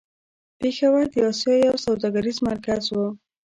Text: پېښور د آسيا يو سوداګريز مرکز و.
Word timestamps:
پېښور 0.59 1.03
د 1.13 1.15
آسيا 1.29 1.55
يو 1.67 1.73
سوداګريز 1.85 2.37
مرکز 2.49 2.83
و. 2.95 2.97